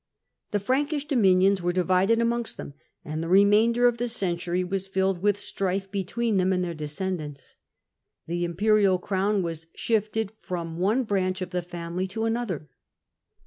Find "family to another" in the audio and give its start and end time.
11.61-12.67